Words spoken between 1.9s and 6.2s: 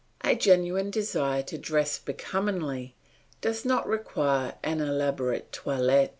becomingly does not require an elaborate toilet.